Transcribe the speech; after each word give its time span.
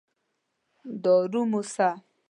دارو 1.03 1.41
موسه. 1.51 1.89